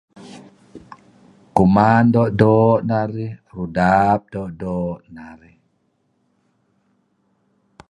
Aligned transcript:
Kuman 1.55 2.03
doo'-doo' 2.13 2.83
narih. 2.89 3.33
Rudap 3.55 4.19
doo'-doo' 4.33 5.01
narih. 5.15 5.55